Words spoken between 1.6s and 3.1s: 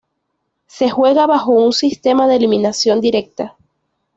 sistema de eliminación